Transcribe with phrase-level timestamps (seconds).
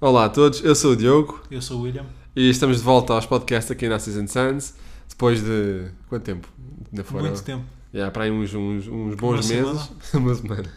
[0.00, 2.06] Olá a todos, eu sou o Diogo Eu sou o William.
[2.36, 4.74] e estamos de volta aos podcasts aqui na Season Suns
[5.08, 6.48] depois de quanto tempo?
[6.90, 7.64] Ainda foram- Muito tempo.
[7.92, 9.90] Yeah, para aí uns, uns, uns bons Uma meses.
[10.14, 10.70] Uma semana.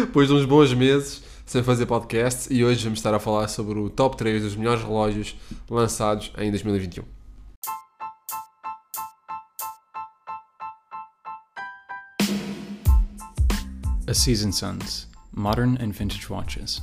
[0.00, 3.78] Depois de uns bons meses sem fazer podcasts e hoje vamos estar a falar sobre
[3.78, 5.36] o top 3 dos melhores relógios
[5.68, 7.02] lançados em 2021.
[14.08, 16.82] A Season Suns Modern and Vintage Watches.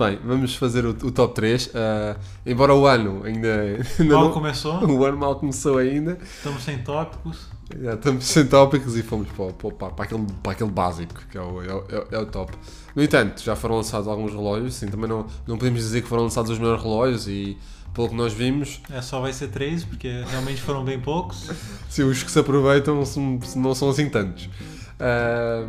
[0.00, 1.70] Bem, vamos fazer o, o top 3.
[1.74, 6.16] ah, embora o ano ainda, ainda Mal não- começou, o ano mal começou ainda.
[6.22, 7.48] estamos sem tópicos.
[7.80, 11.40] Já estamos sem tópicos e fomos para, para, para, aquele, para aquele básico, que é
[11.42, 12.52] o, é, o- é o top.
[12.96, 16.22] No entanto, já foram lançados alguns relógios, sim, também não, não podemos dizer que foram
[16.24, 17.58] lançados os melhores relógios e
[17.94, 21.50] pelo que nós vimos, É, só vai ser três, porque realmente foram bem poucos.
[21.90, 23.02] se os que se aproveitam
[23.56, 24.48] não são assim tantos.
[25.00, 25.66] Ah,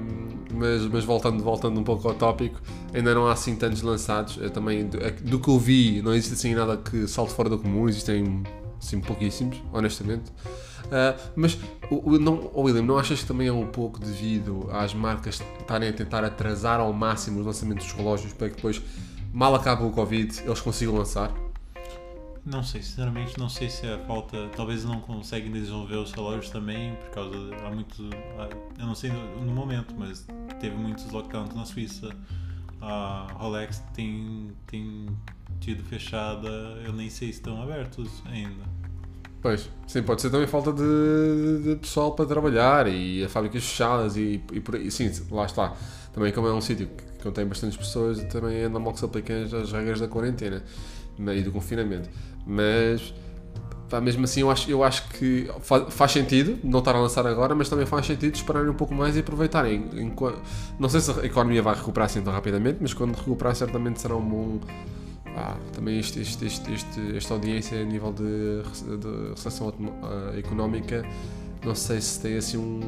[0.54, 2.62] mas mas voltando, voltando um pouco ao tópico,
[2.94, 4.38] ainda não há assim tantos lançados.
[4.38, 7.50] Eu também, do, é do que eu vi, não existe assim nada que salte fora
[7.50, 8.44] do comum, existem
[8.80, 10.32] assim pouquíssimos, honestamente.
[10.92, 11.58] Ah, mas,
[11.90, 15.94] não, oh William, não achas que também é um pouco devido às marcas estarem a
[15.94, 18.82] tentar atrasar ao máximo os lançamentos dos relógios para que depois,
[19.34, 21.32] mal acaba o Covid, eles consigam lançar?
[22.44, 24.50] Não sei, sinceramente, não sei se é falta.
[24.56, 27.38] Talvez não conseguem desenvolver os relógios também, por causa.
[27.64, 28.10] Há muito.
[28.80, 30.26] Eu não sei no, no momento, mas
[30.60, 32.10] teve muitos lockdowns na Suíça.
[32.82, 35.08] A Rolex tem, tem
[35.60, 36.50] tido fechada.
[36.84, 38.64] Eu nem sei se estão abertos ainda.
[39.40, 44.18] Pois, sim, pode ser também falta de, de pessoal para trabalhar e as fábricas fechadas
[44.18, 44.90] e, e por aí.
[44.90, 45.74] Sim, lá está.
[46.12, 49.44] Também como é um sítio que contém bastantes pessoas, também é normal que se apliquem
[49.44, 50.64] as, as regras da quarentena
[51.18, 52.10] né, e do confinamento.
[52.46, 53.14] Mas,
[53.90, 57.26] pá, mesmo assim, eu acho, eu acho que fa- faz sentido não estar a lançar
[57.28, 59.90] agora, mas também faz sentido esperarem um pouco mais e aproveitarem.
[60.80, 64.16] Não sei se a economia vai recuperar assim tão rapidamente, mas quando recuperar, certamente será
[64.16, 64.60] um bom.
[65.36, 68.64] Ah, também este, este, este, este- esta audiência a nível de,
[68.98, 69.74] de recessão
[70.04, 71.06] ah, económica,
[71.66, 72.82] não sei se tem assim um.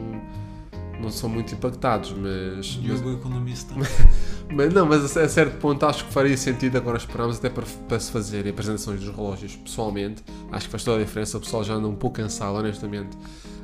[1.01, 2.55] Não são muito impactados, mas.
[2.57, 3.73] mas Diogo economista.
[4.53, 7.99] mas não, mas a, certo ponto acho que faria sentido agora esperarmos até para, para
[7.99, 10.23] se fazer apresentações dos relógios pessoalmente.
[10.51, 11.37] Acho que faz toda a diferença.
[11.37, 13.17] O pessoal já anda um pouco cansado, honestamente,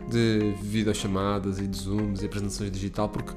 [0.10, 3.32] de videochamadas e de zooms e apresentações digital, porque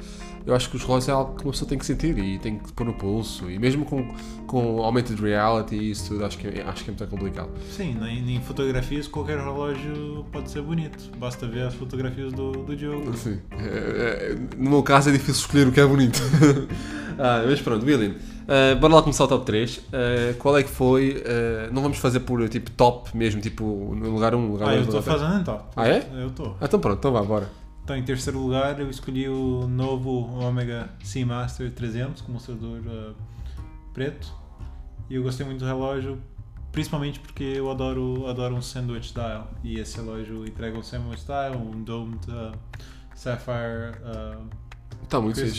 [0.46, 2.58] eu acho que os relógios é algo que uma pessoa tem que sentir e tem
[2.58, 3.50] que pôr no pulso.
[3.50, 4.14] E mesmo com,
[4.46, 7.50] com augmented reality e isso tudo, acho que, é- acho que é muito complicado.
[7.70, 11.10] Sim, em, em fotografias qualquer relógio pode ser bonito.
[11.18, 13.14] Basta ver as fotografias do, do Diogo.
[13.16, 13.38] Sim.
[13.52, 16.20] É, é, no meu caso é difícil escolher o que é bonito.
[17.24, 18.14] Ah, mas pronto, William,
[18.48, 19.80] ah, bora lá começar o top 3.
[19.92, 21.22] Ah, qual é que foi?
[21.24, 24.84] ah, não vamos fazer por tipo top mesmo, tipo no lugar 1, lugar Ah, eu
[24.84, 24.88] 2.
[24.88, 25.62] estou fazendo então.
[25.76, 26.06] Ah, é?
[26.14, 26.56] Eu estou.
[26.60, 27.48] Ah, então pronto, então vá, bora.
[27.84, 33.14] Então, em terceiro lugar, eu escolhi o novo Omega Seamaster 300 com mostrador uh,
[33.92, 34.32] preto.
[35.10, 36.16] E eu gostei muito do relógio,
[36.70, 39.50] principalmente porque eu adoro, adoro um sandwich dial.
[39.64, 42.52] E esse relógio entrega um sandwich dial, um domed uh,
[43.16, 44.46] sapphire uh,
[45.02, 45.58] Está muito fixe.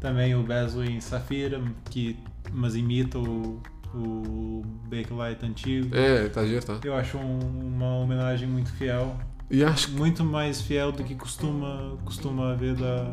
[0.00, 1.60] Também o bezel em safira,
[1.90, 2.16] que,
[2.52, 3.60] mas imita o,
[3.94, 5.94] o Bakelite antigo.
[5.96, 6.78] É, está a ver, está.
[6.84, 9.16] Eu acho um- uma homenagem muito fiel
[9.50, 9.94] E acho que.
[9.96, 13.12] muito mais fiel do que costuma, costuma haver da,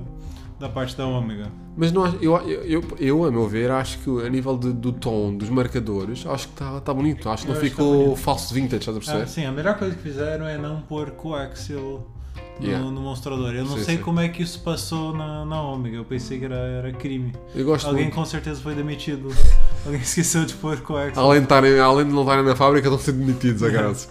[0.59, 1.47] da parte da Ômega.
[1.77, 4.93] Mas não, eu, eu, eu, eu, a meu ver, acho que a nível de- do
[4.93, 7.27] tom dos marcadores, acho que está tá bonito.
[7.29, 9.23] Acho que Eu não acho que tá ficou falso vintage, estás a perceber?
[9.23, 12.07] Ah, sim, a melhor coisa que fizeram é não pôr coaxial
[12.59, 12.89] no, Yeah.
[12.89, 13.53] no mostrador.
[13.53, 14.03] Eu não Sim, sei sim.
[14.03, 15.97] como é que isso passou na, na Ômega.
[15.97, 17.33] Eu pensei que era, era crime.
[17.83, 18.15] Alguém muito.
[18.15, 19.29] com certeza foi demitido.
[19.85, 21.25] Alguém esqueceu de pôr coaxial.
[21.25, 24.09] Além de, além de não estarem na fábrica, estão sendo demitidos a caras.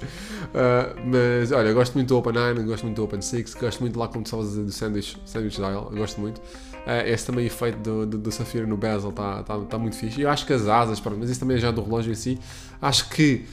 [1.04, 3.98] mas olha, eu gosto muito do Open 9, gosto muito do Open 6, gosto muito
[3.98, 6.40] lá como tu estavas a dizer do Sandwich, sandwich Dial, eu gosto muito.
[6.86, 10.20] Ah, esse também efeito do, do, do Safira no bezel está tá, tá muito fixe.
[10.20, 12.14] E eu acho que as asas, pronto, mas isso também é já do relógio em
[12.14, 12.38] si.
[12.80, 13.46] Acho que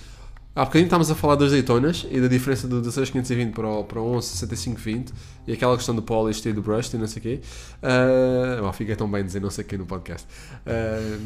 [0.56, 4.02] há bocadinho estávamos a falar das Daytonas e da diferença do 16520 para o, para
[4.02, 5.14] o 116520
[5.48, 7.40] e aquela questão do polish e do brush e não sei o quê.
[7.82, 10.28] Uh, oh, fica tão bem dizer não sei o quê no podcast.
[10.66, 11.18] Ah,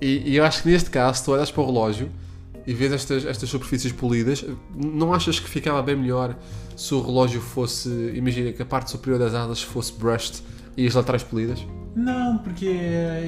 [0.00, 2.10] e, e eu acho que neste caso, se tu olhas para o relógio
[2.66, 4.44] e vês estas, estas superfícies polidas,
[4.74, 6.36] não achas que ficava bem melhor
[6.76, 10.42] se o relógio fosse, imagina que a parte superior das asas fosse brushed
[10.76, 11.64] e as laterais polidas?
[11.96, 12.66] Não, porque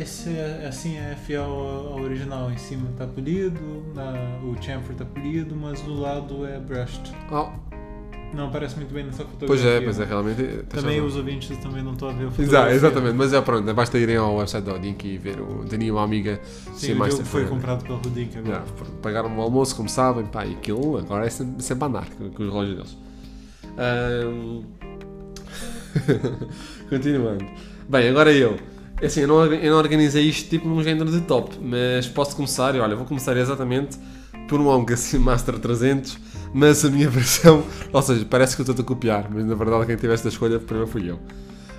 [0.00, 2.50] esse é- assim é fiel ao original.
[2.50, 3.60] Em cima tá polido,
[3.94, 4.12] na,
[4.44, 7.12] o chamfer tá polido, mas do lado é brushed.
[7.32, 7.52] Ah,
[8.32, 9.46] Não aparece muito bem nessa fotografia.
[9.48, 10.42] pois é, pois é, realmente.
[10.68, 11.06] Também razão.
[11.06, 12.74] os ouvintes também não estão a ver a Exa- fotografia.
[12.76, 16.04] exatamente, mas é pronto, basta irem ao website da Odink e ver o Daniel, uma
[16.04, 16.40] amiga
[16.74, 18.62] Sim, o mais jogo foi comprado pela Rudink agora.
[18.62, 18.72] Yeah,
[19.02, 22.42] pagaram um almoço, como sabem, pá, e aquilo agora é sempre, sempre andar com, com
[22.44, 22.98] os relógios deles.
[23.76, 24.62] Ahm,
[26.88, 27.44] Continuando.
[27.90, 28.56] Bem, agora eu.
[29.02, 32.36] É Assim, eu não, eu não organizei isto tipo num género de top, mas posso
[32.36, 33.98] começar, e olha, vou começar exatamente
[34.48, 36.16] por um Omega Master 300,
[36.54, 39.86] mas a minha versão, ou seja, parece que eu estou a copiar, mas na verdade
[39.86, 41.18] quem tivesse a escolha primeiro fui eu.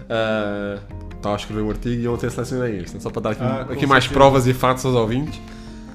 [0.10, 0.80] Ah,
[1.16, 3.86] Estava a escrever um artigo e ontem selecionei este, só para dar aqui, Ah, aqui
[3.86, 5.40] mais provas e fatos aos ouvintes.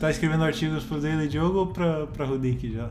[0.00, 2.88] Tá escrevendo artigos pro Daily Diogo ou pra, pra Rudik já?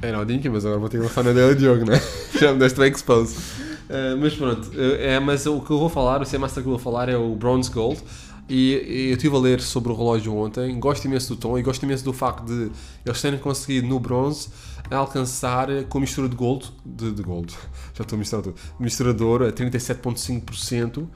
[0.00, 2.00] Era o Dinky, mas agora vou ter que lançar na dele de jogo, né?
[2.40, 3.36] Já me deste bem expose.
[3.88, 6.72] Uh, mas pronto, uh, é, mas o que eu vou falar, o Master que eu
[6.72, 8.00] vou falar é o Bronze Gold.
[8.48, 11.62] E, e eu estive a ler sobre o relógio ontem, gosto imenso do tom e
[11.62, 12.70] gosto imenso do facto de
[13.06, 14.48] eles terem conseguido no bronze
[14.90, 17.52] alcançar com mistura de gold, de, de gold,
[17.94, 20.98] já estou a misturar tudo, misturador a 37,5%.
[20.98, 21.06] Uh,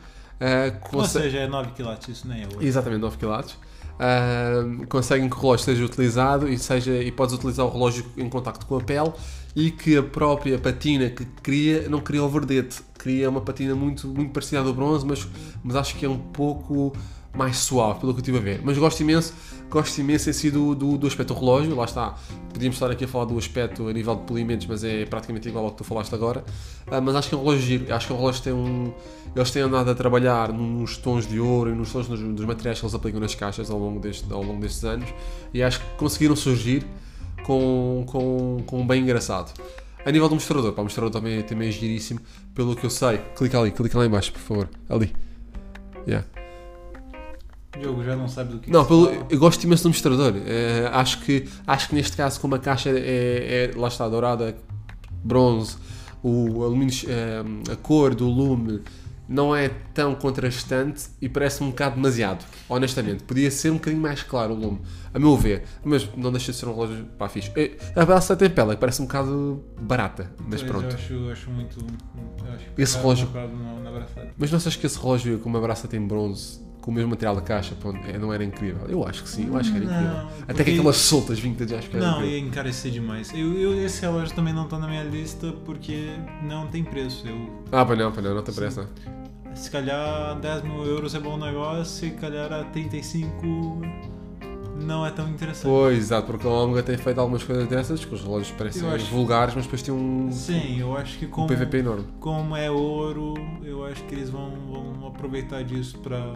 [0.75, 2.65] Ou conse- seja, é 9 quilates, isso nem é ouro.
[2.65, 3.57] Exatamente, 9 quilates.
[3.99, 8.29] Ahm, conseguem que o relógio seja utilizado e, seja, e podes utilizar o relógio em
[8.29, 9.11] contacto com a pele
[9.55, 14.07] e que a própria patina que cria não cria o verdete, cria uma patina muito,
[14.07, 15.27] muito parecida do bronze, mas,
[15.65, 16.93] mas acho que é um pouco
[17.35, 18.61] mais suave, pelo que eu estive a ver.
[18.63, 19.33] Mas gosto imenso,
[19.71, 22.15] gosto imenso em si do, do, do aspecto relógio, lá está.
[22.53, 25.65] Podíamos estar aqui a falar do aspecto a nível de polimentos, mas é praticamente igual
[25.65, 26.45] ao que tu falaste agora.
[26.87, 28.53] Ah, mas acho que é um relógio giro, acho que é um relógio que tem
[28.53, 28.93] um.
[29.35, 32.79] Eles têm andado a trabalhar nos tons de ouro e nos tons dos, dos materiais
[32.79, 35.09] que eles aplicam nas caixas ao longo, deste, ao longo destes anos
[35.53, 36.87] e acho que conseguiram surgir
[37.45, 39.53] com, com, com um bem engraçado.
[40.07, 42.21] A nível do mostrador, pá, o mostrador também, também é giríssimo,
[42.55, 43.19] pelo que eu sei.
[43.37, 44.69] Clica ali, clica lá em baixo, por favor.
[44.89, 45.13] Ali.
[46.07, 46.25] Yeah.
[47.77, 50.35] O Diogo já não sabe do que Não, que pelo, eu gosto imenso do mostrador.
[50.47, 54.57] Eh, acho, que, acho que neste caso, como a caixa é, é- lá está, dourada,
[55.23, 55.77] bronze,
[56.23, 58.83] o alumínio, eh, a cor do lume
[59.29, 63.25] não é tão contrastante e parece um bocado demasiado, honestamente.
[63.25, 64.81] Podia ser um bocadinho mais claro o lume,
[65.13, 67.51] a meu ver, mas não deixa de ser um relógio pá, fixe.
[67.57, 70.85] Eh, A braça tem pele, parece um bocado barata, mas Pois, pronto.
[70.87, 71.79] Eu acho, acho muito.
[71.81, 74.31] Eu acho que Esse relógio- braçada.
[74.39, 77.35] Mas não achas que esse relógio com uma braça tem bronze, com o mesmo material
[77.35, 78.87] da caixa, pô, é- não era incrível?
[78.89, 80.09] Eu acho que sim, eu acho que era incrível.
[80.17, 82.39] Não, Até que aquelas soltas vintage, acho que era Não, incrível.
[82.39, 83.33] ia encarecer demais.
[83.35, 86.11] Eu, eu- esse relógio também não tá na minha lista porque
[86.45, 87.27] não tem preço.
[87.27, 88.89] Eu, Ah, pá não, não, não te pressa.
[89.53, 93.81] se calhar 10 mil euros é bom negócio, se calhar a 35
[94.81, 95.65] não é tão interessante.
[95.65, 99.07] Pois, exato, porque a Omega tem feito algumas coisas dessas, que os relógios parecem acho-
[99.07, 102.05] vulgares, mas depois tem um, Sim, eu acho que um como, PVP enorme.
[102.21, 103.35] como é ouro,
[103.65, 106.35] eu acho que eles vão, vão aproveitar disso pra,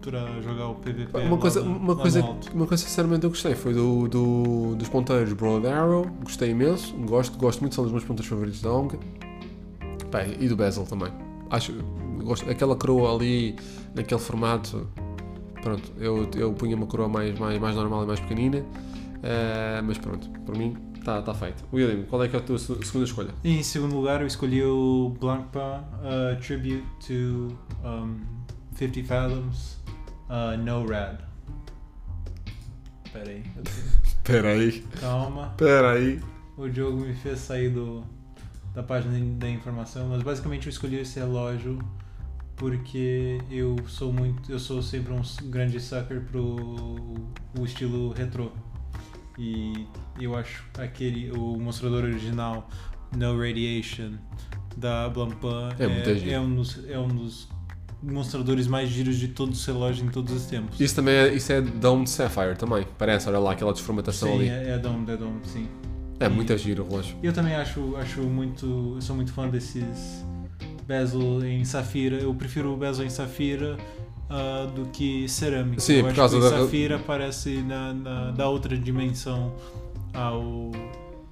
[0.00, 1.18] pra jogar o PVP.
[1.18, 2.20] Uma coisa, no- uma, coisa,
[2.54, 7.36] uma coisa sinceramente eu gostei foi do, do- dos ponteiros Broad Arrow, gostei imenso, gosto,
[7.38, 8.98] gosto muito, são dos meus ponteiros favoritos da Omega.
[10.12, 11.12] Bem, e do Bezel também.
[11.50, 11.72] Acho,
[12.24, 13.56] gosto, aquela coroa ali,
[13.94, 14.88] naquele formato,
[15.62, 18.64] pronto, eu, eu punha uma coroa mais, mais, mais normal e mais pequenina,
[19.22, 21.64] eh, mas pronto, por mim está tá feito.
[21.72, 23.30] William, qual é que é a tua se- segunda escolha?
[23.44, 27.48] Em segundo lugar, eu escolhi o Blancpain uh, Tribute to
[27.84, 28.16] um,
[28.74, 29.78] 50 Fathoms
[30.30, 31.18] uh, No Rad.
[33.12, 33.42] Pera aí,
[34.04, 35.48] Espera aí, calma.
[35.50, 36.20] espera aí.
[36.56, 38.04] O jogo me fez sair do,
[38.74, 41.78] da página da informação, mas basicamente eu escolhi esse relógio
[42.56, 47.14] porque eu sou muito, eu sou sempre um grande sucker pro
[47.58, 48.50] o estilo retrô.
[49.38, 49.86] E
[50.20, 52.68] eu acho aquele o mostrador original
[53.16, 54.12] No Radiation
[54.76, 56.30] da Blancpain É giro.
[56.30, 57.48] é, um dos, é um dos
[58.02, 60.80] mostradores mais giros de todos os relógios em todos os tempos.
[60.80, 64.34] Isso também é, isso é Dome de Sapphire também, parece, olha lá aquela desformatação Sim,
[64.36, 64.48] ali.
[64.48, 65.68] é, é Dome, é sim.
[66.18, 67.16] É, E- muito giro o relógio.
[67.22, 68.92] Eu também acho, acho muito.
[68.96, 70.24] Eu sou muito fã desses
[70.86, 72.16] bezel em safira.
[72.16, 73.76] Eu prefiro o bezel em safira
[74.28, 75.80] ah, do que cerâmica.
[75.80, 79.54] Sim, eu por acho causa que da- safira parece na, na, dá outra dimensão
[80.12, 80.70] ao,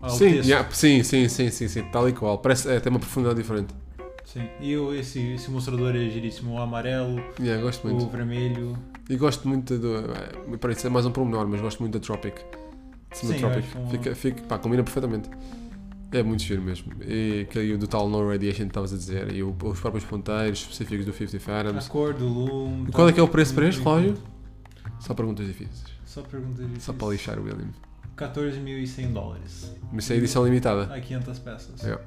[0.00, 2.38] ao Sim, yeah, sim, sim, sim, sim, sim, tal e qual.
[2.38, 3.74] Parece, é, tem uma profundidade diferente.
[4.32, 4.46] Sim.
[4.60, 6.52] E eu, esse, esse mostrador é giríssimo.
[6.54, 8.04] O amarelo, Yeah, gosto muito.
[8.04, 8.76] o vermelho.
[9.08, 9.96] E gosto muito do.
[9.96, 12.34] É, parece ser mais um pormenor, mas gosto muito da Tropic.
[13.10, 13.56] De cima Sim, Tropic.
[13.56, 15.30] eu acho um- Fica, fica, pá, combina perfeitamente.
[16.12, 16.92] É muito giro mesmo.
[17.02, 19.32] E aquele do tal No Radiation que estavas a dizer.
[19.34, 21.88] E o- os próprios ponteiros específicos do 50 A Fathoms.
[21.88, 22.88] cor do lume.
[22.88, 24.14] E qual é que é o preço para este relógio?
[25.00, 25.84] Só perguntas difíceis.
[26.04, 26.80] Só pergunta difícil.
[26.80, 27.68] Só para lixar o William.
[28.16, 29.72] 14.100 dólares.
[29.92, 30.92] Mas isso é edição limitada.
[30.92, 31.84] a 500 peças.
[31.84, 31.98] É.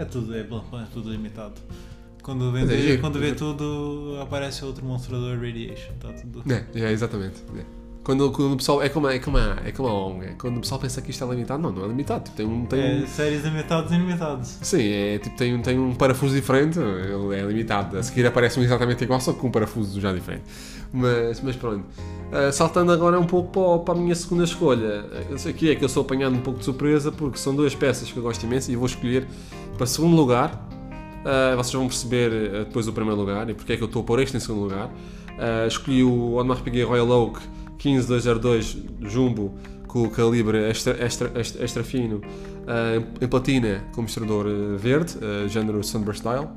[0.00, 1.54] É tudo, é, é tudo limitado.
[2.22, 5.92] Quando, Mas é quando vê tudo, aparece outro monstrador Radiation.
[6.00, 6.42] Tá tudo.
[6.52, 7.42] É, é exatamente.
[7.56, 7.62] É.
[8.02, 8.82] Quando, quando o pessoal.
[8.82, 10.24] É como, é, como a, é como a ONG.
[10.26, 12.24] é Quando o pessoal pensa que isto é limitado, não, não é limitado.
[12.24, 12.64] Tipo, tem um.
[12.66, 14.58] Tem um É, séries limitadas e ilimitadas.
[14.62, 17.98] Sim, é tipo, tem, um- tem um parafuso diferente, ele é limitado.
[17.98, 20.44] A seguir aparece um exatamente igual, só com um parafuso já diferente.
[20.92, 21.84] Mas, mas pronto.
[22.32, 25.04] Ah, saltando agora um pouco para, para a minha segunda escolha.
[25.48, 28.16] Aqui é que eu sou apanhado um pouco de surpresa, porque são duas peças que
[28.16, 29.26] eu gosto imenso e vou escolher
[29.80, 30.68] para segundo lugar.
[31.24, 34.02] Ah, vocês vão perceber ah, depois o primeiro lugar e porque é que eu estou
[34.02, 34.90] a pôr este em segundo lugar.
[35.38, 37.40] Ah, escolhi o Piguet Royal Oak
[37.78, 38.76] 15202
[39.10, 39.54] Jumbo
[39.88, 42.20] com o calibre extra, extra, extra, extra fino
[42.66, 44.46] ah, em platina com mostrador
[44.76, 46.48] verde, ah, género Sunburst Style.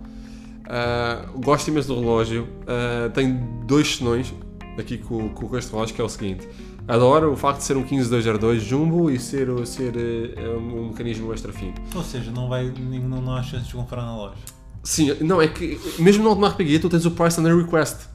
[0.65, 2.45] Ah, gosto imenso do relógio.
[2.67, 4.33] Ah, tem dois senões
[4.77, 6.45] aqui com, com este relógio que é o seguinte.
[6.87, 9.93] Adoro o facto de ser um 15202 Jumbo e ser, ser
[10.37, 11.73] ah, um mecanismo extra fino.
[11.95, 14.35] Ou seja, não, vai, não, não há chance de comprar na loja.
[14.83, 18.09] Sim, não, é que mesmo no Audemars Piguet tu tens o Price Under Request,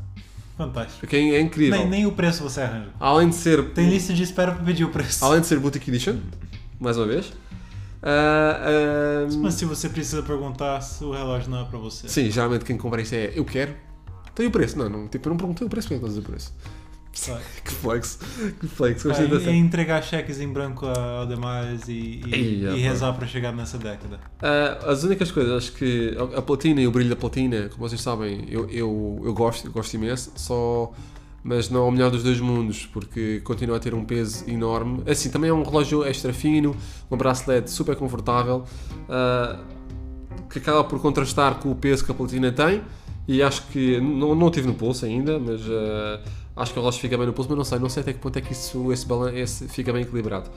[0.59, 1.07] Fantástico.
[1.07, 1.79] que é, é incrível.
[1.79, 2.91] Nem, nem o preço você arranja.
[3.01, 5.25] Além de ser Tem lista de espera para pedir o preço.
[5.25, 6.17] além de ser Boutique Edition,
[6.79, 7.33] mais uma vez.
[8.03, 12.07] ah, ah, Mas se você precisa perguntar se o relógio não é para você.
[12.07, 13.75] sim, geralmente quem compra isto é eu quero.
[14.35, 14.79] Tem o preço?
[14.79, 16.53] Não, não, tipo, eu não perguntei o preço, porque é que eu o preço?
[17.65, 18.19] Que flex,
[18.61, 22.65] que flex, É, gostei da é entregar cheques em branco a Aldemars e, e, Ei,
[22.65, 24.21] e rezar para chegar nessa década.
[24.41, 27.89] Ah, as únicas coisas, acho que a, a platina e o brilho da platina, como
[27.89, 30.93] vocês sabem, eu, eu, eu gosto, eu gosto imenso, só.
[31.43, 35.03] Mas não é o melhor dos dois mundos, porque continua a ter um peso enorme.
[35.07, 36.77] Assim, também é um relógio extra fino,
[37.11, 38.65] um bracelete super confortável,
[39.09, 39.59] ah,
[40.51, 42.83] que acaba por contrastar com o peso que a platina tem.
[43.27, 46.21] E acho que, não, não tive no pulso ainda, mas ah,
[46.59, 48.19] acho que o relógio fica bem no pulso, mas não sei, não sei até que
[48.19, 50.51] ponto é que isso, esse, balan- esse fica bem equilibrado.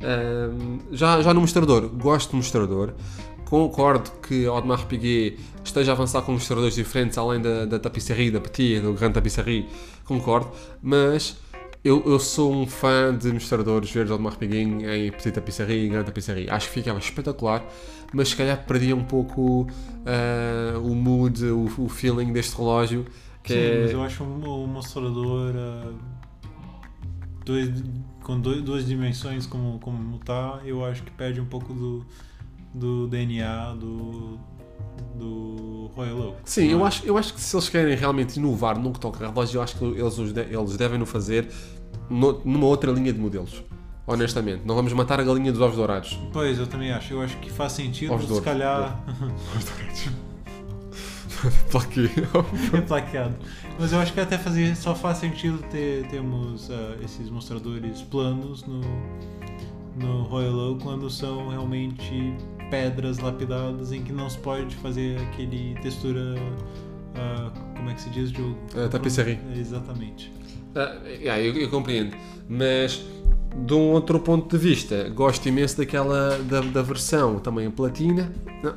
[0.00, 2.92] Ahm, já, já no mostrador, gosto do mostrador.
[3.46, 8.40] Concordo que Audemars Piguet esteja a avançar com mostradores diferentes, além da, da tapisserie, da
[8.40, 9.68] Petit, do Grande Tapisserie,
[10.04, 10.50] concordo,
[10.82, 11.36] mas
[11.84, 16.06] eu, eu sou um fã de mostradores verdes Audemars Piguet em Petit Tapisserie e Grande
[16.06, 16.50] Tapisserie.
[16.50, 17.64] Acho que ficava espetacular,
[18.12, 19.68] mas se calhar perdia um pouco
[20.04, 23.06] ah, o mood, o, o feeling deste relógio,
[23.46, 23.80] que Sim, é...
[23.82, 25.92] mas eu acho mostrador ah,
[27.44, 27.70] dois,
[28.22, 32.04] com dois, duas dimensões como, como tá, eu acho que perde um pouco do,
[32.74, 34.36] do DNA do,
[35.14, 36.40] do Royal Oak.
[36.44, 36.88] Sim, eu é?
[36.88, 39.62] acho, eu acho que se eles querem realmente inovar no que toca a relógio, eu
[39.62, 41.48] acho que eles, eles devem no fazer
[42.10, 43.62] no- numa outra linha de modelos.
[44.08, 46.18] Honestamente, não vamos matar a galinha dos ovos dourados.
[46.32, 47.12] Pois, eu também acho.
[47.12, 50.25] Eu acho que faz sentido, Ovos se calhar, Para
[51.92, 52.10] quê?
[52.76, 53.34] é plaqueado.
[53.78, 58.64] Mas eu acho que até fazer, só faz sentido ter termos ah, esses mostradores planos
[58.66, 58.80] no,
[59.96, 62.34] no Royal Oak quando são realmente
[62.70, 66.34] pedras lapidadas em que não se pode fazer aquele textura.
[67.14, 68.56] ah, como é que se diz, Diogo?
[68.74, 69.38] Ah, tapisserie.
[69.54, 70.32] Exatamente.
[70.74, 72.14] Ah, yeah, eu, eu compreendo,
[72.48, 73.02] mas
[73.64, 78.30] de um outro ponto de vista, gosto imenso daquela da, da versão também em platina.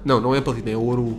[0.05, 1.17] Não, não é platina, é ouro.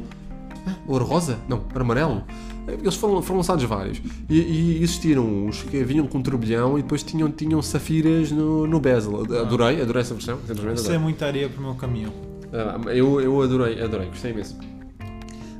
[0.67, 1.39] Ah, Ouro rosa?
[1.49, 2.23] Não, amarelo.
[2.67, 4.01] Eles foram, foram lançados vários.
[4.29, 8.79] E, e existiram uns que vinham com turbilhão e depois tinham, tinham safiras no, no
[8.79, 9.23] bezel.
[9.23, 10.39] Adorei, adorei essa versão.
[10.47, 12.13] simplesmente Isso é muita areia pro meu caminhão.
[12.53, 14.57] Ah, eu, eu adorei, adorei, gostei imenso.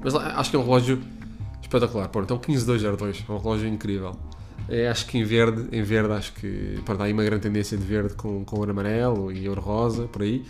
[0.03, 1.01] Mas acho que é um relógio
[1.63, 2.09] espetacular.
[2.09, 4.17] Pô, então 15202, é um relógio incrível.
[4.69, 7.77] É, acho que em verde, em verde acho que pronto, há aí uma grande tendência
[7.77, 10.45] de verde com, com ouro amarelo e ouro rosa, por aí.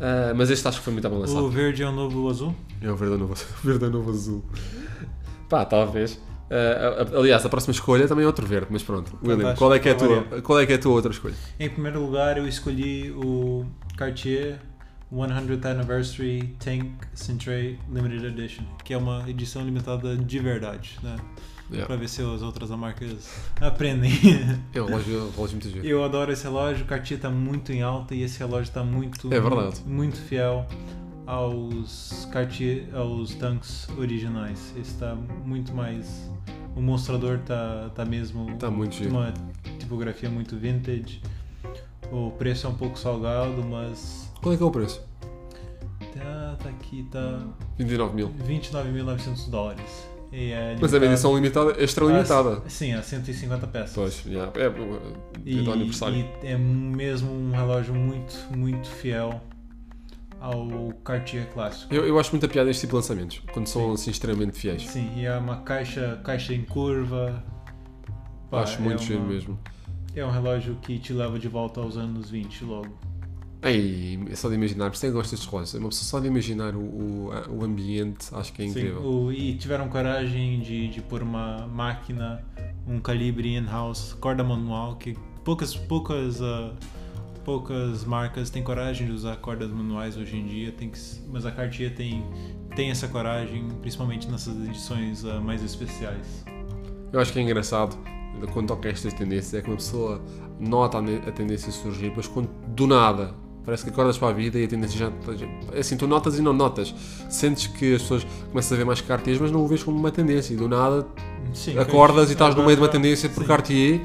[0.00, 2.54] Ah, mas este acho que foi muito bem O verde é o novo azul?
[2.80, 3.32] É o verde é novo,
[3.64, 4.44] o verde é novo azul.
[5.48, 6.20] Pá, talvez.
[6.50, 9.18] A- aliás, a próxima escolha também é outro verde, mas pronto.
[9.22, 11.34] William, qual é, que é a tua, qual é que é a tua outra escolha?
[11.60, 14.58] Em primeiro lugar, eu escolhi o Cartier
[15.12, 21.16] 100th Anniversary Tank Century Limited Edition, que é uma edição limitada de verdade, né?
[21.70, 21.86] Yeah.
[21.86, 23.28] Pra ver se as outras marcas
[23.60, 24.10] aprendem.
[24.74, 25.86] Um relógio, relógio muito giro.
[25.86, 29.26] eu adoro esse relógio, o Cartier tá muito em alta e esse relógio tá muito,
[29.32, 29.80] É verdade.
[29.84, 30.66] muito, muito fiel
[31.26, 34.72] aos Cartier, aos tanks originais.
[34.80, 36.30] Esse tá muito mais
[36.74, 39.10] o mostrador tá, tá mesmo Tá muito giro.
[39.10, 39.34] uma
[39.78, 41.20] tipografia muito vintage.
[42.10, 45.06] O preço é um pouco salgado, mas Qual é que é o preço?
[46.14, 47.40] tá, tá aqui, tá
[47.76, 48.30] 29 mil.
[48.46, 50.08] 29.900 dólares.
[50.32, 52.62] E é Mas é limitado edição limitada, extra limitada.
[52.64, 53.94] a- Sim, a 150 peças.
[53.94, 54.52] Pois, yeah.
[54.56, 54.72] é, é,
[55.44, 56.16] E, é do aniversário.
[56.42, 59.40] e é mesmo um relógio muito, muito fiel
[60.40, 61.92] ao Cartier clássico.
[61.92, 64.86] Eu, eu acho muita piada este tipo de lançamentos, quando são assim extremamente fiéis.
[64.86, 67.42] Sim, e é uma caixa, caixa em curva.
[68.50, 69.58] Pá, acho muito é mesmo.
[70.14, 72.98] É um relógio que te leva de volta aos anos 20 logo.
[73.60, 75.74] Ei, é só de imaginar, por isso é que gosto destes relógios.
[75.74, 79.02] Uma pessoa só de imaginar o, o, o ambiente, acho que é Sim, incrível.
[79.02, 82.44] o- e tiveram coragem de, de pôr uma máquina,
[82.86, 86.72] um calibre in-house, corda manual, que poucas, poucas, ah,
[87.44, 90.98] poucas marcas têm coragem de usar cordas manuais hoje em dia, tem que,
[91.28, 92.22] mas a Cartier tem,
[92.76, 96.44] tem essa coragem, principalmente nessas edições ah, mais especiais.
[97.12, 97.96] Eu acho que é engraçado
[98.52, 100.22] quando toca estas tendências é que uma pessoa
[100.60, 103.34] nota a tendência surgir, mas quando do nada
[103.68, 105.12] parece que acordas para a vida e a tendência já.
[105.74, 106.94] é Assim, tu notas e não notas.
[107.28, 110.10] Sentes que as pessoas começam a ver mais Cartiers, mas não o vês como uma
[110.10, 110.54] tendência.
[110.54, 111.06] E do nada
[111.52, 113.46] Sim, acordas e estás no meio de uma tendência por sim.
[113.46, 114.00] Cartier,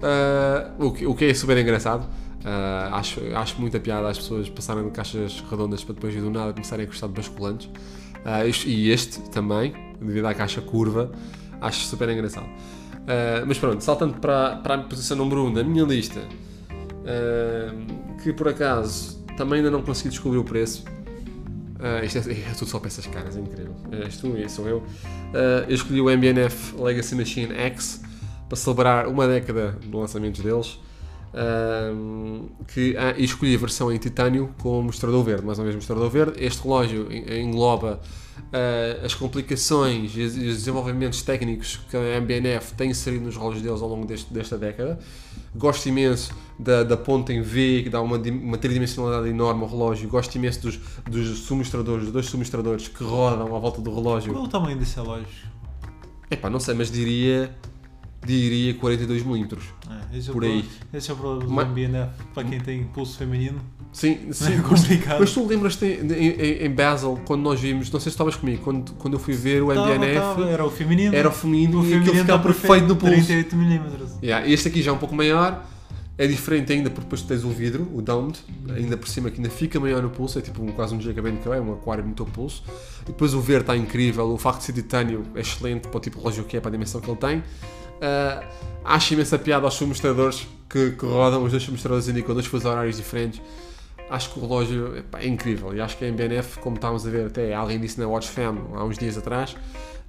[0.00, 2.06] ah, o, que, o que é super engraçado.
[2.44, 6.52] Ah, acho, acho muita piada as pessoas passarem de caixas redondas para depois do nada
[6.52, 7.68] começarem a gostar de basculantes.
[8.46, 11.10] Este- e este também, devido à caixa curva,
[11.60, 12.46] acho super engraçado.
[13.08, 16.20] Ah, mas pronto, saltando para, para a posição número 1 um da minha lista,
[18.22, 20.84] que por acaso também ainda não consegui descobrir o preço.
[21.78, 23.74] Ah, isto é, é tudo só peças caras, é incrível.
[23.92, 24.82] És tu e sou eu.
[25.34, 28.02] Ah, eu escolhi o MBNF Legacy Machine X
[28.48, 30.78] para celebrar uma década do lançamento deles.
[32.72, 36.08] Que, ah, e escolhi a versão em titânio com mostrador verde, mais uma vez mostrador
[36.10, 36.42] verde.
[36.44, 38.00] Este relógio en- engloba
[38.52, 43.62] ah, as complicações e os, os desenvolvimentos técnicos que a MBNF tem inserido nos relógios
[43.62, 44.98] deles ao longo deste- desta década.
[45.56, 50.08] Gosto imenso da, da ponta em V, que dá uma, uma tridimensionalidade enorme ao relógio.
[50.08, 54.32] Gosto imenso dos, dos submostradores, dos dois submostradores que rodam à volta do relógio.
[54.32, 55.26] Qual é o tamanho desse relógio?
[56.30, 57.54] Epá, não sei, mas diria,
[58.26, 59.64] diria 42 milímetros.
[60.12, 60.64] É, esse, é Por pro- aí.
[60.92, 63.60] esse é o problema Ma- do MBNF para quem tem pulso feminino.
[63.92, 64.54] Sim, sim.
[64.54, 65.20] é mas, complicado.
[65.20, 68.92] mas tu lembras-te em, em, Basel, quando nós vimos, não sei se estavas comigo, quando,
[68.94, 71.14] quando eu fui ver o Tava, MBNF, tava, era o feminino.
[71.14, 73.14] era o feminino o e aquilo ficava tá perfeito no pulso.
[73.32, 74.18] 38mm.
[74.22, 75.64] Yeah, este aqui já é um pouco maior,
[76.16, 78.38] é diferente ainda porque depois tens o vidro, o domed,
[78.74, 81.48] ainda por cima que ainda fica maior no pulso, é tipo um, quase um GKBNK,
[81.50, 82.62] é um aquário muito ao pulso.
[83.02, 86.00] E depois o verde está incrível, o facto de ser titânio é excelente para o
[86.00, 87.42] tipo de relógio que é, para a dimensão que ele tem.
[88.00, 88.42] Ah,
[88.84, 92.96] acho imensa piada aos submostradores que, que rodam, os dois submostradores indicam dois fusos horários
[92.96, 93.40] diferentes.
[94.10, 97.10] Acho que o relógio epá, é incrível e acho que a MBNF, como estávamos a
[97.10, 99.56] ver até alguém disse na Watch Fam há uns dias atrás,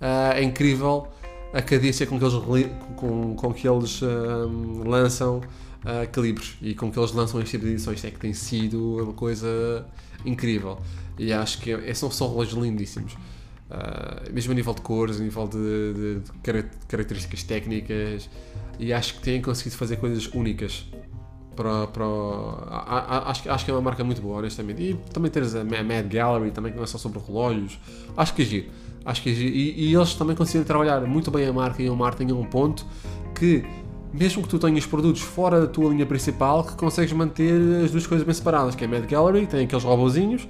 [0.01, 1.08] ah, é incrível
[1.54, 5.42] a cadência com que eles, com, com que eles ahm, lançam
[5.86, 8.04] ah, calibres e com que eles lançam este tipo de edições.
[8.04, 9.86] É que tem sido uma coisa
[10.25, 10.80] incrível
[11.18, 13.15] e acho que é- são só relógios lindíssimos.
[13.69, 15.57] Ah, mesmo a nível de cores, a nível de,
[15.93, 18.29] de- de cara- características técnicas
[18.79, 20.85] e acho que têm conseguido fazer coisas únicas
[21.55, 24.81] para, para a- a- acho, acho que é uma marca muito boa, honestamente.
[24.83, 27.79] E também teres a Ma- Mad Gallery, também que não é só sobre relógios.
[28.16, 28.66] Acho que é giro.
[29.03, 29.55] Acho que é giro.
[29.55, 32.46] E, e eles também conseguem trabalhar muito bem a marca e a marketing a um
[32.46, 32.85] ponto
[33.33, 33.66] que,
[34.13, 38.05] mesmo que tu tenhas produtos fora da tua linha principal, que consegues manter as duas
[38.05, 40.48] coisas bem separadas, que é a Mad Gallery, tem aqueles robozinhos,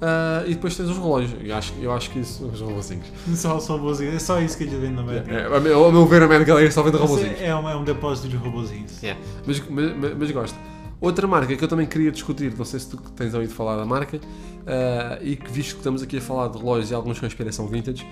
[0.00, 1.34] ah, e depois tens os relógios.
[1.42, 3.06] Eu acho, eu acho que isso, os robozinhos.
[3.34, 4.14] Só, só robôzinhos.
[4.14, 5.24] É só isso que ele vende na média.
[5.30, 7.40] É, meu- ao meu ver, a Mad Gallery só vende robozinhos.
[7.40, 9.00] É, um, é um depósito de robozinhos.
[9.02, 9.20] Yeah.
[9.46, 10.58] Mas, mas, mas- mas gosto.
[11.00, 13.84] Outra marca que eu também queria discutir, não sei se tu tens ouvido falar da
[13.84, 14.18] marca,
[14.66, 17.68] ah, e que visto que estamos aqui a falar de relógios e alguns com inspiração
[17.68, 18.04] vintage,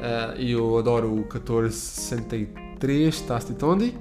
[0.00, 3.92] ah, e eu adoro o 1463 Tasti Tondi.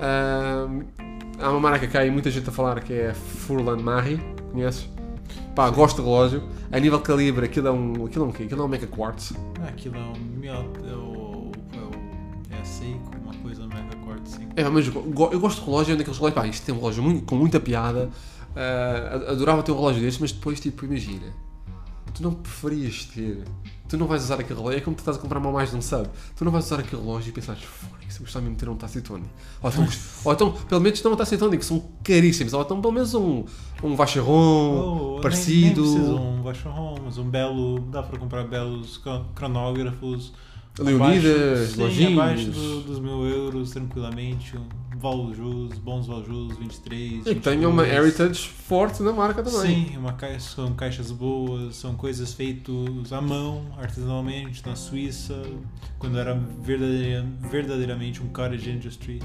[0.00, 0.66] Ah,
[1.40, 4.18] há uma marca que há aí muita gente a falar que é Furlan Marri,
[4.52, 4.88] conheces?
[5.54, 6.42] Pá, gosto do relógio.
[6.72, 8.06] A nível de calibre, aquilo é um.
[8.06, 8.42] Aquilo é um quê?
[8.44, 9.32] Aquilo é um Mecha Quartz.
[9.62, 10.72] Ah, Aquilo é um é o.
[10.84, 11.50] É, o,
[12.50, 14.48] é a Seiko, uma coisa mega corte, sim.
[14.56, 16.78] É, mas eu go- eu gosto de relógio, é daqueles relógios, pá, isto tem um
[16.78, 18.10] relógio muito- com muita piada,
[18.56, 21.26] ah, adorava ter um relógio destes, mas depois, tipo, imagina,
[22.14, 23.42] tu não preferias ter,
[23.88, 25.76] tu não vais usar aquele relógio, é como tu estás a comprar uma mais de
[25.76, 28.54] um sub, tu não vais usar aquele relógio e pensas, fora, se eu gostar mesmo
[28.54, 29.24] de ter um Tacitoni,
[29.60, 29.88] ou então,
[30.24, 33.44] ou então, pelo menos não um Tacitoni, que são caríssimos, ou então pelo menos um,
[33.82, 37.80] um Vacheron, Oh, parecido, Nem, nem um Vacheron, mas um belo.
[37.90, 40.32] Dá para comprar belos cro- cronógrafos.
[40.78, 42.12] Leonidas, sim, lojinhos.
[42.18, 44.56] abaixo do- dos mil euros, tranquilamente.
[44.56, 44.66] Um
[45.04, 47.26] Valjus, bons Valjus, 23.
[47.26, 47.88] e tenha uma 22.
[48.20, 49.86] heritage forte na marca também.
[49.88, 55.42] Sim, uma caixa, são caixas boas, são coisas feitas à mão, artesanalmente, na Suíça,
[55.98, 59.20] quando era verdadeira- verdadeiramente um cottage industry.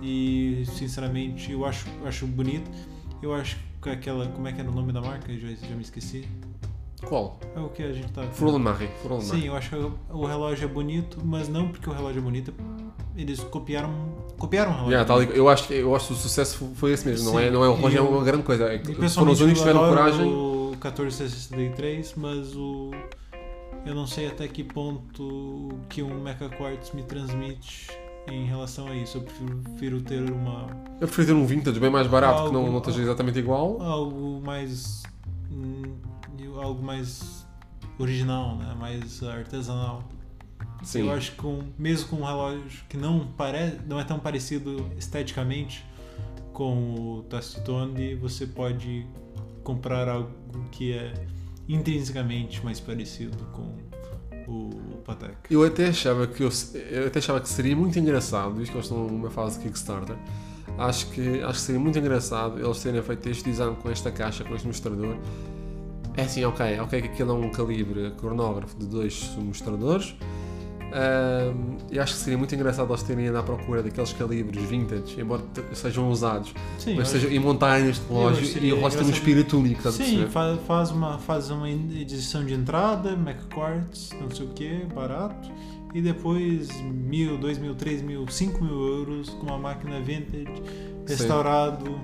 [0.00, 2.70] E sinceramente eu acho, acho bonito.
[3.20, 4.26] Eu acho que aquela.
[4.28, 5.32] Como é que era o nome da marca?
[5.36, 6.24] Já, já me esqueci.
[7.04, 7.38] Qual?
[7.56, 8.22] É o que a gente tá.
[8.58, 8.88] Marri.
[9.40, 9.76] Sim, eu acho que
[10.12, 12.54] o relógio é bonito, mas não porque o relógio é bonito,
[13.16, 13.90] eles copiaram.
[14.40, 14.92] Copiaram o relógio.
[14.92, 17.38] Yeah, ali- eu, acho que, eu acho que o sucesso fo- foi esse mesmo, não
[17.38, 18.72] é, não é o e é uma grande coisa.
[18.72, 20.26] É foram os únicos que tiveram coragem.
[20.26, 22.90] O 1463, mas o.
[23.86, 27.88] Eu não sei até que ponto que um Mecha Quartz me transmite
[28.28, 29.18] em relação a isso.
[29.18, 30.66] Eu prefiro, prefiro ter uma.
[31.00, 33.80] Eu prefiro ter um vintage bem mais barato, que não, Algo- não esteja exatamente igual.
[33.82, 35.02] algo mais.
[36.62, 37.46] algo mais
[37.98, 38.74] original, né?
[38.78, 40.02] Mais artesanal.
[40.82, 41.06] Sim.
[41.06, 44.90] Eu acho que com, mesmo com um relógio que não, pare, não é tão parecido
[44.96, 45.84] esteticamente
[46.52, 49.06] com o Tastotone, você pode
[49.62, 50.30] comprar algo
[50.70, 51.12] que é
[51.68, 53.76] intrinsecamente mais parecido com
[54.50, 55.36] o Patek.
[55.50, 56.50] Eu até achava que eu,
[56.90, 60.16] eu até achava que seria muito engraçado, visto que eles estão numa fase de Kickstarter.
[60.76, 64.44] Acho que, acho que seria muito engraçado eles terem feito este design com esta caixa,
[64.44, 65.16] com este mostrador.
[66.16, 70.16] É assim, ok, ok que aquilo é um calibre cronógrafo de dois mostradores.
[70.92, 75.20] Ahm, e acho que seria muito engraçado eles terem ido à procura daqueles calibres vintage,
[75.20, 79.12] embora sejam usados, Sim, mas sejam, e montarem este relógio e o relógio tem um
[79.12, 80.26] espírito único, Sim,
[80.66, 85.50] faz uma, faz uma edição de entrada, Mac Quartz, não sei o que, barato.
[85.92, 90.46] E depois mil, dois mil, três mil, cinco mil euros com uma máquina vintage,
[91.06, 92.00] restaurado.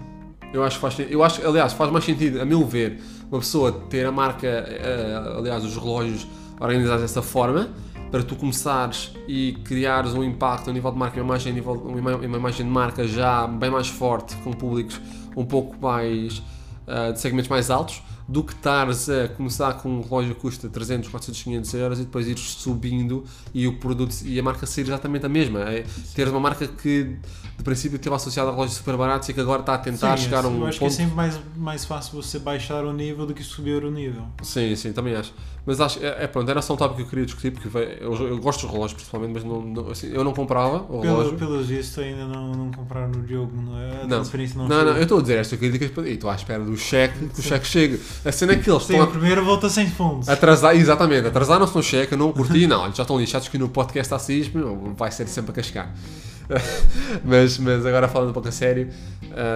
[0.53, 3.72] Eu acho que faz Eu acho, aliás, faz mais sentido, a meu ver, uma pessoa
[3.72, 6.27] ter a marca, eh, aliás, os relógios
[6.61, 7.70] organizados dessa forma,
[8.11, 11.99] para tu começares e criares um impacto a nível de marca, uma imagem, nível, uma
[11.99, 15.01] ima- uma imagem de marca já bem mais forte, com públicos
[15.37, 16.42] um pouco mais
[16.87, 20.69] eh, de segmentos mais altos, do que estares a começar com um relógio que custa
[20.69, 24.83] 300, 400, 500 euros e depois ires subindo e o produto e a marca ser
[24.83, 25.61] exatamente a mesma.
[25.61, 25.85] É
[26.15, 27.17] teres uma marca que
[27.57, 30.25] de princípio esteve associada a relógios super baratos e que agora está a tentar Sim,
[30.25, 30.97] chegar a um eu acho que é ponto.
[30.97, 34.25] sempre mais, mais fácil você baixar o nível do que subir o nível.
[34.43, 35.33] Sim, sim, também acho.
[35.65, 37.69] Mas acho, é, é pronto, era só um tópico que eu queria discutir, porque
[38.01, 41.03] eu, eu gosto dos relógios principalmente, mas não, não- assim, eu não comprava o Pelo,
[41.03, 41.39] relógio.
[41.39, 44.07] pelo visto ainda não, não compraram no Diogo, não é?
[44.07, 44.23] Não.
[44.23, 47.19] não Não, não, eu estou a dizer esta crítica e estou à espera do cheque,
[47.29, 48.01] que o cheque chegue.
[48.25, 50.29] A cena é que eles Sim, estão a primeira volta sem fundos.
[50.29, 53.69] atrasar, exatamente, atrasaram-se no cheque, eu não curti, não, eles já estão lixados que no
[53.69, 55.95] podcast assim, meu, vai ser sempre a cascar.
[57.25, 58.89] mas, mas agora falando um pouco a sério,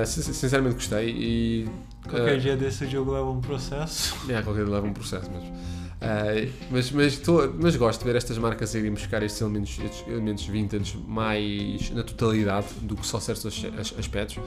[0.07, 1.69] sin- sinceramente gostei e.
[2.09, 4.17] Qualquer ah, dia desse o Diogo leva um processo.
[4.29, 5.53] É, qualquer dia leva um processo mesmo.
[6.03, 10.07] Ah, mas, mas, tô- mas gosto de ver estas marcas irem buscar estes elementos, estes
[10.09, 14.39] elementos vintage mais na totalidade do que só certos as- as- aspectos.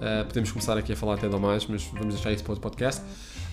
[0.00, 2.62] Ah, podemos começar aqui a falar até de mais, mas vamos deixar isso para outro
[2.62, 3.02] podcast.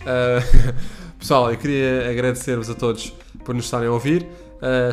[0.06, 0.40] Ah,
[1.18, 4.28] pessoal, eu queria agradecer-vos a todos por nos estarem a ouvir.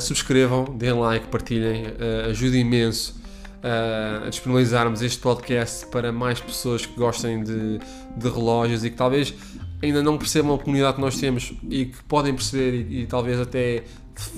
[0.00, 3.16] Subscrevam, deem like, partilhem, ah, ajuda imenso
[3.62, 7.78] a disponibilizarmos este podcast para mais pessoas que gostem de,
[8.16, 9.34] de relógios e que talvez
[9.82, 13.40] ainda não percebam a comunidade que nós temos e que podem perceber e, e talvez
[13.40, 13.84] até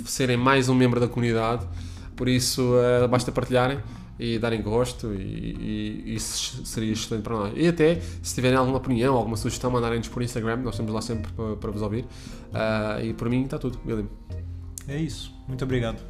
[0.05, 1.66] serem mais um membro da comunidade.
[2.16, 3.79] Por isso, ah, basta partilharem
[4.18, 7.53] e darem gosto e, e isso seria excelente para nós.
[7.57, 11.31] E até, se tiverem alguma opinião, alguma sugestão, mandarem-nos por Instagram, nós estamos lá sempre
[11.33, 12.05] para, para vos ouvir.
[12.53, 14.09] Ah, e por mim está tudo, William.
[14.88, 15.33] É isso.
[15.46, 16.03] Muito obrigado.